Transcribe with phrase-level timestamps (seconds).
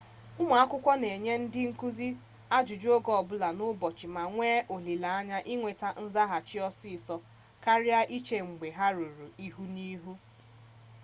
[0.41, 2.07] ụmụ akwụkwọ na-enye ndị nkụzi
[2.57, 7.15] ajụjụ oge ọbụla n'ụbochị ma nwee olileanya inweta nzaghachi ọsịsọ
[7.63, 10.13] karịa iche mgbe ha hụrụ ihu n'ihu